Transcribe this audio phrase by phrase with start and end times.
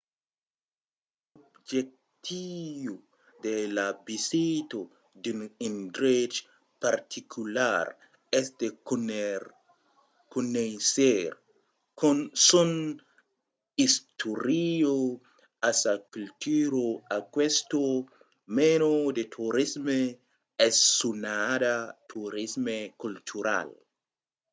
[0.03, 2.93] se l’objectiu
[3.43, 4.79] de la visita
[5.23, 6.35] d’un endrech
[6.85, 7.85] particular
[8.39, 8.67] es de
[10.33, 11.27] conéisser
[12.49, 12.71] son
[13.87, 14.95] istòria
[15.67, 16.85] e sa cultura
[17.19, 17.85] aquesta
[18.57, 19.99] mena de torisme
[20.67, 21.75] es sonada
[22.11, 23.69] torisme cultural